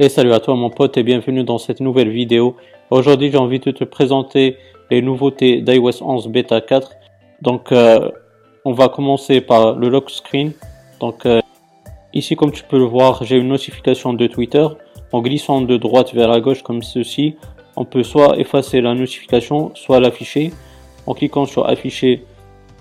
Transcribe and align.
Et 0.00 0.08
salut 0.08 0.32
à 0.32 0.38
toi 0.38 0.54
mon 0.54 0.70
pote 0.70 0.96
et 0.96 1.02
bienvenue 1.02 1.42
dans 1.42 1.58
cette 1.58 1.80
nouvelle 1.80 2.08
vidéo. 2.08 2.54
Aujourd'hui 2.90 3.32
j'ai 3.32 3.36
envie 3.36 3.58
de 3.58 3.72
te 3.72 3.82
présenter 3.82 4.56
les 4.92 5.02
nouveautés 5.02 5.60
d'iOS 5.60 6.04
11 6.04 6.28
Beta 6.28 6.60
4. 6.60 6.92
Donc 7.42 7.72
euh, 7.72 8.08
on 8.64 8.70
va 8.70 8.88
commencer 8.88 9.40
par 9.40 9.74
le 9.74 9.88
lock 9.88 10.08
screen. 10.08 10.52
Donc 11.00 11.26
euh, 11.26 11.40
ici 12.14 12.36
comme 12.36 12.52
tu 12.52 12.62
peux 12.62 12.78
le 12.78 12.84
voir 12.84 13.24
j'ai 13.24 13.38
une 13.38 13.48
notification 13.48 14.12
de 14.12 14.28
Twitter. 14.28 14.68
En 15.10 15.20
glissant 15.20 15.62
de 15.62 15.76
droite 15.76 16.14
vers 16.14 16.28
la 16.28 16.38
gauche 16.38 16.62
comme 16.62 16.84
ceci, 16.84 17.34
on 17.74 17.84
peut 17.84 18.04
soit 18.04 18.38
effacer 18.38 18.80
la 18.80 18.94
notification, 18.94 19.72
soit 19.74 19.98
l'afficher. 19.98 20.52
En 21.08 21.14
cliquant 21.14 21.44
sur 21.44 21.68
afficher, 21.68 22.24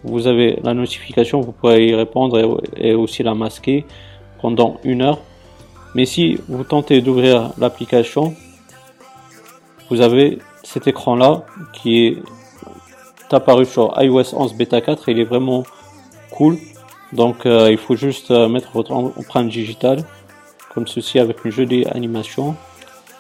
vous 0.04 0.28
avez 0.28 0.60
la 0.64 0.76
notification, 0.76 1.42
vous 1.42 1.52
pouvez 1.52 1.88
y 1.88 1.96
répondre 1.96 2.62
et 2.76 2.94
aussi 2.94 3.24
la 3.24 3.34
masquer 3.34 3.86
pendant 4.40 4.78
une 4.84 5.02
heure. 5.02 5.18
Mais 5.98 6.06
si 6.06 6.38
vous 6.48 6.64
tentez 6.64 7.02
d'ouvrir 7.02 7.54
l'application, 7.58 8.36
vous 9.90 10.00
avez 10.02 10.38
cet 10.62 10.86
écran 10.86 11.16
là 11.16 11.44
qui 11.74 12.06
est 12.06 12.18
apparu 13.32 13.66
sur 13.66 13.96
iOS 14.00 14.36
11 14.36 14.54
bêta 14.54 14.80
4 14.80 15.10
il 15.10 15.20
est 15.20 15.24
vraiment 15.24 15.64
cool. 16.30 16.60
Donc 17.14 17.48
euh, 17.48 17.72
il 17.72 17.80
faut 17.80 17.96
juste 17.96 18.30
euh, 18.30 18.48
mettre 18.48 18.70
votre 18.76 18.92
empreinte 18.92 19.50
digitale 19.50 20.04
comme 20.72 20.86
ceci 20.86 21.18
avec 21.18 21.44
une 21.44 21.52
jolie 21.52 21.88
animation. 21.88 22.56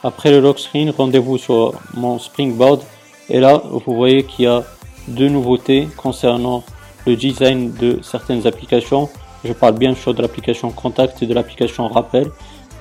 Après 0.03 0.29
le 0.29 0.39
lock 0.39 0.59
screen, 0.59 0.91
rendez-vous 0.91 1.39
sur 1.39 1.73
mon 1.95 2.19
Springboard 2.19 2.81
et 3.27 3.39
là 3.39 3.59
vous 3.71 3.95
voyez 3.95 4.23
qu'il 4.23 4.45
y 4.45 4.47
a 4.47 4.63
deux 5.07 5.29
nouveautés 5.29 5.87
concernant 5.97 6.63
le 7.07 7.15
design 7.15 7.73
de 7.73 7.97
certaines 8.03 8.45
applications. 8.45 9.09
Je 9.43 9.53
parle 9.53 9.79
bien 9.79 9.95
sûr 9.95 10.13
de 10.13 10.21
l'application 10.21 10.69
Contact 10.69 11.23
et 11.23 11.25
de 11.25 11.33
l'application 11.33 11.87
Rappel. 11.87 12.29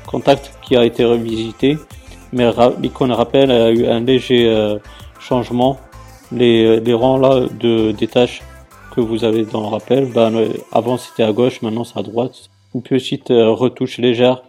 Contact 0.06 0.52
qui 0.62 0.76
a 0.76 0.85
été 0.85 1.04
revisité, 1.04 1.79
mais 2.32 2.51
l'icône 2.80 3.12
Rappel 3.12 3.51
a 3.51 3.71
eu 3.71 3.87
un 3.87 4.01
léger 4.01 4.48
euh, 4.48 4.79
changement. 5.21 5.79
Les, 6.32 6.80
les, 6.80 6.95
rangs 6.95 7.18
là 7.18 7.46
de 7.60 7.93
des 7.93 8.09
tâches 8.09 8.43
que 8.95 9.01
vous 9.01 9.24
avez 9.24 9.45
dans 9.45 9.68
Rappel, 9.68 10.07
ben, 10.07 10.32
avant 10.73 10.96
c'était 10.96 11.23
à 11.23 11.32
gauche, 11.32 11.63
maintenant 11.63 11.85
c'est 11.85 11.98
à 11.98 12.02
droite. 12.02 12.51
Une 12.74 12.82
petite 12.82 13.30
euh, 13.30 13.51
retouche 13.51 13.98
légère 13.98 14.43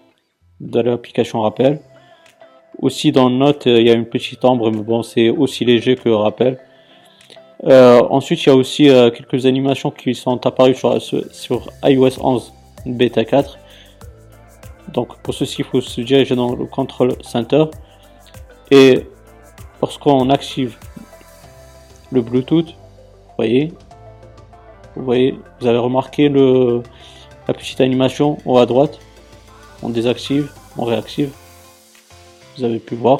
de 0.59 0.80
l'application 0.80 1.41
Rappel. 1.41 1.80
Aussi 2.81 3.11
dans 3.11 3.30
Note, 3.30 3.64
il 3.66 3.81
y 3.81 3.89
a 3.89 3.94
une 3.94 4.05
petite 4.05 4.44
ombre, 4.45 4.71
mais 4.71 4.83
bon, 4.83 5.03
c'est 5.03 5.30
aussi 5.30 5.66
léger 5.66 5.95
que 5.95 6.09
Rappel. 6.09 6.59
Euh, 7.66 8.02
ensuite, 8.09 8.44
il 8.44 8.49
y 8.49 8.52
a 8.52 8.55
aussi 8.55 8.89
euh, 8.89 9.09
quelques 9.09 9.45
animations 9.45 9.92
qui 9.92 10.14
sont 10.14 10.45
apparues 10.45 10.75
sur, 10.75 11.02
sur 11.31 11.69
iOS 11.83 12.21
11 12.21 12.53
bêta 12.86 13.25
4. 13.25 13.58
Donc 14.93 15.17
pour 15.19 15.33
ceci, 15.33 15.57
il 15.59 15.66
faut 15.66 15.81
se 15.81 16.02
diriger 16.02 16.35
dans 16.35 16.55
le 16.55 16.66
Control 16.66 17.13
Center. 17.21 17.66
Et 18.71 19.05
lorsqu'on 19.81 20.30
active 20.30 20.77
le 22.11 22.21
Bluetooth, 22.21 22.67
vous 22.67 23.33
voyez, 23.38 23.73
vous 24.95 25.03
voyez, 25.03 25.39
vous 25.59 25.67
avez 25.67 25.77
remarqué 25.77 26.30
le, 26.30 26.81
la 27.47 27.53
petite 27.53 27.81
animation 27.81 28.38
au 28.45 28.55
haut 28.55 28.58
à 28.58 28.65
droite. 28.65 28.99
On 29.83 29.89
désactive, 29.89 30.52
on 30.77 30.85
réactive. 30.85 31.31
Vous 32.58 32.63
avez 32.63 32.80
pu 32.80 32.95
voir. 32.95 33.19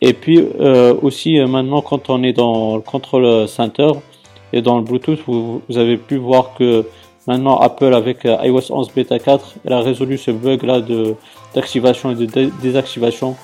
Et 0.00 0.12
puis 0.12 0.38
euh, 0.60 0.94
aussi 1.02 1.38
euh, 1.38 1.46
maintenant 1.46 1.80
quand 1.80 2.10
on 2.10 2.22
est 2.22 2.34
dans 2.34 2.76
le 2.76 2.82
control 2.82 3.48
center 3.48 3.92
et 4.52 4.62
dans 4.62 4.76
le 4.76 4.84
Bluetooth, 4.84 5.18
vous, 5.26 5.62
avez 5.74 5.96
pu 5.96 6.16
voir 6.16 6.54
que 6.54 6.86
maintenant 7.26 7.58
Apple 7.58 7.94
avec 7.94 8.24
euh, 8.24 8.36
iOS 8.42 8.70
11 8.70 8.90
bêta 8.94 9.18
4, 9.18 9.54
elle 9.64 9.72
a 9.72 9.80
résolu 9.80 10.18
ce 10.18 10.30
bug 10.30 10.62
là 10.62 10.80
d'activation 11.54 12.10
et 12.10 12.14
de 12.14 12.50
désactivation 12.62 13.36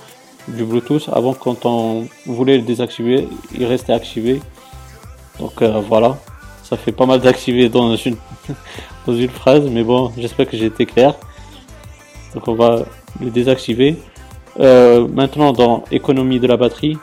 du 0.49 0.65
Bluetooth. 0.65 1.09
Avant 1.13 1.35
quand 1.35 1.67
on 1.67 2.07
voulait 2.27 2.57
le 2.57 2.63
désactiver, 2.63 3.29
il 3.55 3.65
restait 3.65 3.93
activé. 3.93 4.41
Donc 5.39 5.63
voilà, 5.63 6.19
ça 6.63 6.77
fait 6.77 6.93
pas 6.93 7.07
mal 7.07 7.21
d'activer 7.21 7.69
dans 7.69 7.97
une 7.97 8.17
dans 9.07 9.15
une 9.15 9.31
phrase, 9.31 9.69
mais 9.71 9.83
bon, 9.83 10.13
j'espère 10.17 10.49
que 10.49 10.57
j'ai 10.57 10.67
été 10.67 10.87
clair. 10.87 11.15
Donc 12.35 12.49
on 12.49 12.55
va 12.55 12.85
le 13.21 13.31
désactiver. 13.31 13.97
Euh, 14.61 15.09
maintenant 15.09 15.53
dans 15.53 15.85
économie 15.91 16.39
de 16.39 16.47
la 16.47 16.57
batterie, 16.57 16.99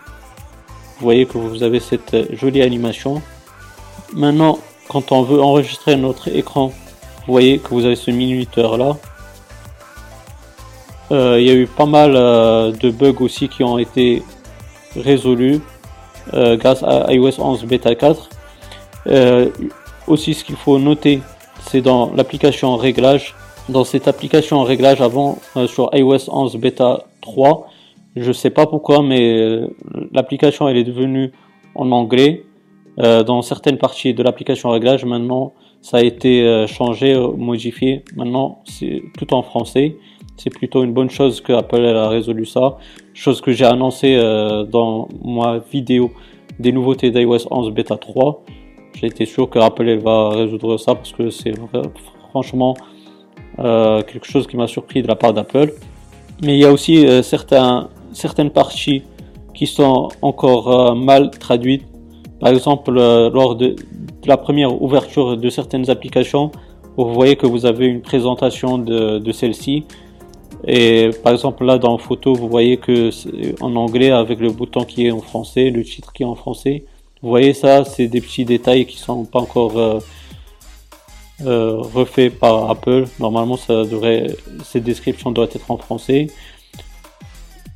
vous 0.99 1.05
voyez 1.05 1.25
que 1.25 1.37
vous 1.37 1.63
avez 1.63 1.79
cette 1.79 2.35
jolie 2.35 2.61
animation. 2.61 3.21
Maintenant, 4.13 4.59
quand 4.89 5.13
on 5.13 5.21
veut 5.21 5.41
enregistrer 5.41 5.95
notre 5.95 6.27
écran, 6.27 6.73
vous 7.25 7.31
voyez 7.31 7.59
que 7.59 7.69
vous 7.69 7.85
avez 7.85 7.95
ce 7.95 8.11
minuteur 8.11 8.77
là. 8.77 8.97
Euh, 11.11 11.39
il 11.39 11.47
y 11.47 11.49
a 11.49 11.53
eu 11.53 11.65
pas 11.65 11.85
mal 11.85 12.13
euh, 12.15 12.71
de 12.71 12.91
bugs 12.91 13.21
aussi 13.21 13.47
qui 13.47 13.63
ont 13.63 13.79
été 13.79 14.21
résolus 14.95 15.61
grâce 16.33 16.83
à 16.83 17.11
iOS 17.11 17.39
11 17.39 17.63
bêta 17.65 17.95
4. 17.95 18.29
aussi, 20.07 20.33
ce 20.35 20.43
qu'il 20.43 20.57
faut 20.57 20.77
noter, 20.77 21.21
c'est 21.61 21.81
dans 21.81 22.11
l'application 22.13 22.75
réglage. 22.75 23.35
Dans 23.67 23.83
cette 23.83 24.07
application 24.07 24.63
réglage 24.63 25.01
avant 25.01 25.39
sur 25.67 25.89
iOS 25.93 26.29
11 26.29 26.57
bêta 26.57 27.03
3. 27.21 27.67
Je 28.15 28.31
sais 28.31 28.49
pas 28.49 28.65
pourquoi, 28.65 29.03
mais 29.03 29.37
euh, 29.37 29.67
l'application 30.11 30.67
elle 30.67 30.77
est 30.77 30.83
devenue 30.83 31.31
en 31.75 31.91
anglais. 31.91 32.43
Euh, 33.01 33.23
dans 33.23 33.41
certaines 33.41 33.77
parties 33.77 34.13
de 34.13 34.23
l'application 34.23 34.69
réglage, 34.69 35.05
maintenant 35.05 35.53
ça 35.81 35.97
a 35.97 36.01
été 36.01 36.41
euh, 36.41 36.67
changé, 36.67 37.15
modifié. 37.37 38.03
Maintenant 38.15 38.59
c'est 38.65 39.03
tout 39.17 39.33
en 39.33 39.41
français. 39.41 39.97
C'est 40.37 40.49
plutôt 40.49 40.83
une 40.83 40.93
bonne 40.93 41.09
chose 41.09 41.41
que 41.41 41.53
Apple 41.53 41.85
a 41.85 42.07
résolu 42.07 42.45
ça. 42.45 42.77
Chose 43.13 43.41
que 43.41 43.51
j'ai 43.51 43.65
annoncé 43.65 44.17
dans 44.71 45.09
ma 45.25 45.57
vidéo 45.57 46.11
des 46.59 46.71
nouveautés 46.71 47.11
d'iOS 47.11 47.47
11 47.51 47.71
bêta 47.71 47.97
3. 47.97 48.45
J'ai 48.95 49.07
été 49.07 49.25
sûr 49.25 49.49
que 49.49 49.59
Apple 49.59 49.97
va 49.97 50.29
résoudre 50.29 50.77
ça 50.77 50.95
parce 50.95 51.11
que 51.11 51.29
c'est 51.29 51.53
franchement 52.29 52.73
quelque 53.57 54.25
chose 54.25 54.47
qui 54.47 54.55
m'a 54.55 54.67
surpris 54.67 55.01
de 55.01 55.09
la 55.09 55.17
part 55.17 55.33
d'Apple 55.33 55.73
mais 56.41 56.55
il 56.55 56.59
y 56.59 56.65
a 56.65 56.71
aussi 56.71 57.05
euh, 57.05 57.21
certains, 57.21 57.89
certaines 58.13 58.51
parties 58.51 59.03
qui 59.53 59.67
sont 59.67 60.09
encore 60.21 60.91
euh, 60.91 60.95
mal 60.95 61.31
traduites. 61.31 61.85
Par 62.39 62.49
exemple, 62.49 62.97
euh, 62.97 63.29
lors 63.29 63.55
de, 63.55 63.75
la 64.25 64.37
première 64.37 64.81
ouverture 64.81 65.37
de 65.37 65.49
certaines 65.49 65.89
applications, 65.89 66.51
vous 66.97 67.13
voyez 67.13 67.35
que 67.35 67.45
vous 67.45 67.65
avez 67.65 67.85
une 67.87 68.01
présentation 68.01 68.77
de, 68.77 69.31
celle-ci. 69.31 69.85
Et 70.67 71.11
par 71.23 71.31
exemple, 71.33 71.63
là 71.63 71.77
dans 71.77 71.97
photo, 71.97 72.33
vous 72.33 72.49
voyez 72.49 72.77
que 72.77 73.09
en 73.63 73.75
anglais 73.75 74.11
avec 74.11 74.39
le 74.39 74.51
bouton 74.51 74.83
qui 74.83 75.05
est 75.07 75.11
en 75.11 75.21
français, 75.21 75.69
le 75.69 75.83
titre 75.83 76.11
qui 76.11 76.23
est 76.23 76.25
en 76.25 76.35
français. 76.35 76.83
Vous 77.21 77.29
voyez 77.29 77.53
ça, 77.53 77.85
c'est 77.85 78.07
des 78.07 78.19
petits 78.19 78.43
détails 78.43 78.85
qui 78.85 78.97
sont 78.97 79.23
pas 79.23 79.39
encore 79.39 80.01
euh, 81.45 81.77
refait 81.77 82.29
par 82.29 82.69
Apple. 82.69 83.05
Normalement, 83.19 83.55
ça 83.55 83.85
devrait, 83.85 84.27
cette 84.65 84.83
description 84.83 85.31
doit 85.31 85.45
être 85.45 85.71
en 85.71 85.77
français. 85.77 86.27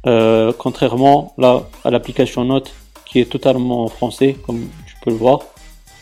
Euh, 0.06 0.52
contrairement 0.58 1.34
là 1.38 1.64
à 1.86 1.90
l'application 1.90 2.44
Note 2.44 2.74
qui 3.14 3.22
est 3.22 3.32
totalement 3.32 3.86
en 3.86 3.88
français, 3.88 4.36
comme 4.46 4.68
tu 4.86 4.96
peux 5.02 5.12
le 5.12 5.16
voir. 5.16 5.40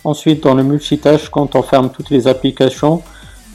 Ensuite, 0.03 0.41
dans 0.41 0.55
le 0.55 0.63
multitâche, 0.63 1.29
quand 1.29 1.55
on 1.55 1.61
ferme 1.61 1.91
toutes 1.91 2.09
les 2.09 2.27
applications, 2.27 3.03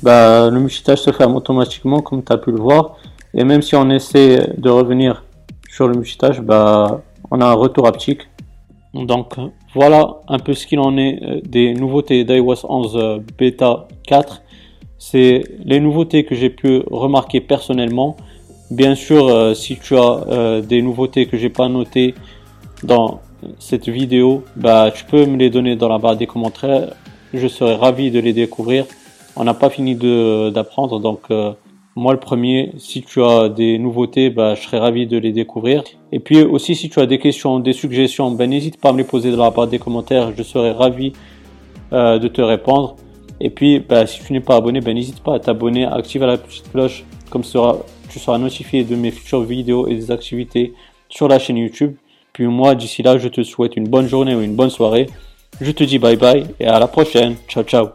bah, 0.05 0.49
le 0.49 0.61
multitâche 0.61 1.00
se 1.00 1.11
ferme 1.11 1.34
automatiquement, 1.34 2.03
comme 2.03 2.22
tu 2.22 2.33
as 2.33 2.37
pu 2.39 2.53
le 2.53 2.61
voir. 2.61 2.97
Et 3.34 3.43
même 3.43 3.62
si 3.62 3.75
on 3.75 3.91
essaie 3.91 4.53
de 4.56 4.71
revenir 4.71 5.25
sur 5.69 5.89
le 5.89 5.95
multitâche, 5.95 6.41
bah, 6.41 7.03
on 7.33 7.41
a 7.41 7.47
un 7.47 7.55
retour 7.55 7.89
haptique 7.89 8.28
donc 9.05 9.34
voilà 9.75 10.21
un 10.28 10.39
peu 10.39 10.55
ce 10.55 10.66
qu'il 10.66 10.81
en 10.81 10.97
est 10.97 11.22
euh, 11.22 11.41
des 11.45 11.75
nouveautés 11.75 12.25
d'iOS 12.25 12.65
11 12.69 12.97
euh, 12.97 13.19
bêta 13.37 13.87
4. 14.06 14.43
C'est 14.99 15.43
les 15.65 15.81
nouveautés 15.81 16.25
que 16.25 16.34
j'ai 16.34 16.48
pu 16.51 16.83
remarquer 16.91 17.41
personnellement. 17.41 18.16
Bien 18.71 18.95
sûr, 18.95 19.28
euh, 19.28 19.54
si 19.54 19.77
tu 19.77 19.97
as 19.97 20.63
des 20.63 20.81
nouveautés 20.81 21.27
que 21.27 21.36
j'ai 21.36 21.51
pas 21.51 21.69
notées 21.69 22.15
dans 22.83 23.21
cette 23.59 23.89
vidéo, 23.89 24.45
bah 24.57 24.91
tu 24.95 25.04
peux 25.04 25.27
me 25.27 25.37
les 25.37 25.51
donner 25.51 25.77
dans 25.77 25.89
la 25.89 25.98
barre 25.98 26.16
des 26.16 26.27
commentaires. 26.27 26.95
Je 27.34 27.48
serai 27.48 27.75
ravi 27.75 28.10
de 28.10 28.21
les 28.21 28.33
découvrir. 28.33 28.87
On 29.37 29.45
n'a 29.45 29.54
pas 29.54 29.71
fini 29.71 29.95
d'apprendre, 29.95 31.01
donc 31.01 31.31
moi, 31.98 32.13
le 32.13 32.21
premier, 32.21 32.72
si 32.77 33.01
tu 33.01 33.22
as 33.22 33.48
des 33.48 33.78
nouveautés, 33.78 34.28
bah, 34.28 34.54
je 34.54 34.60
serais 34.60 34.78
ravi 34.78 35.07
de 35.07 35.16
les 35.16 35.33
découvrir. 35.33 35.83
Et 36.13 36.21
puis 36.21 36.43
aussi, 36.43 36.75
si 36.75 36.91
tu 36.91 37.01
as 37.01 37.07
des 37.07 37.19
questions, 37.19 37.59
des 37.59 37.72
suggestions, 37.72 38.31
ben, 38.31 38.51
n'hésite 38.51 38.78
pas 38.78 38.91
à 38.91 38.93
me 38.93 38.98
les 38.98 39.04
poser 39.04 39.31
dans 39.31 39.43
la 39.43 39.51
barre 39.51 39.66
des 39.66 39.78
commentaires. 39.78 40.31
Je 40.37 40.43
serai 40.43 40.72
ravi 40.72 41.15
euh, 41.95 42.19
de 42.19 42.28
te 42.28 42.43
répondre. 42.43 42.97
Et 43.41 43.48
puis, 43.48 43.81
bah, 43.81 44.07
si 44.07 44.22
tu 44.22 44.34
n'es 44.34 44.41
pas 44.41 44.57
abonné, 44.57 44.83
ben, 44.83 44.95
n'hésite 44.95 45.21
pas 45.21 45.37
à 45.37 45.39
t'abonner, 45.41 45.87
à 45.87 45.95
activer 45.95 46.27
la 46.27 46.37
petite 46.37 46.71
cloche, 46.71 47.04
comme 47.31 47.45
ça 47.45 47.78
tu 48.10 48.19
seras 48.19 48.37
notifié 48.37 48.84
de 48.84 48.95
mes 48.95 49.10
futures 49.10 49.43
vidéos 49.43 49.89
et 49.89 49.95
des 49.95 50.10
activités 50.10 50.75
sur 51.09 51.28
la 51.28 51.39
chaîne 51.39 51.57
YouTube. 51.57 51.97
Puis 52.36 52.47
moi, 52.48 52.74
d'ici 52.74 53.03
là, 53.03 53.16
je 53.16 53.28
te 53.28 53.42
souhaite 53.42 53.77
une 53.77 53.88
bonne 53.88 54.09
journée 54.09 54.34
ou 54.34 54.42
une 54.42 54.54
bonne 54.54 54.68
soirée. 54.68 55.06
Je 55.59 55.71
te 55.71 55.84
dis 55.84 55.98
bye 55.98 56.16
bye 56.16 56.44
et 56.60 56.66
à 56.66 56.78
la 56.78 56.86
prochaine. 56.86 57.36
Ciao, 57.48 57.65
ciao. 57.65 57.88